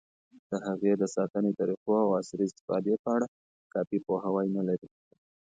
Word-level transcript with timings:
د 0.49 0.51
هغې 0.67 0.91
د 0.97 1.03
ساتنې 1.15 1.51
طریقو، 1.59 1.93
او 2.03 2.09
عصري 2.19 2.45
استفادې 2.49 2.93
په 3.03 3.09
اړه 3.15 3.27
کافي 3.73 3.97
پوهاوی 4.05 4.47
نه 4.57 4.63
لري. 4.67 4.87